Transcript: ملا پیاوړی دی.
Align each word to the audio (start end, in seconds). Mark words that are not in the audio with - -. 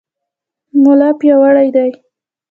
ملا 0.83 1.09
پیاوړی 1.19 1.67
دی. 1.75 1.89